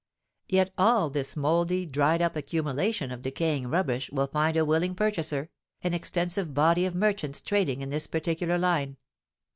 Yet 0.47 0.73
all 0.79 1.11
this 1.11 1.35
mouldy, 1.37 1.85
dried 1.85 2.23
up 2.23 2.35
accumulation 2.35 3.11
of 3.11 3.21
decaying 3.21 3.67
rubbish 3.67 4.09
will 4.11 4.25
find 4.25 4.57
a 4.57 4.65
willing 4.65 4.95
purchaser, 4.95 5.51
an 5.83 5.93
extensive 5.93 6.55
body 6.55 6.87
of 6.87 6.95
merchants 6.95 7.39
trading 7.39 7.81
in 7.81 7.91
this 7.91 8.07
particular 8.07 8.57
line. 8.57 8.97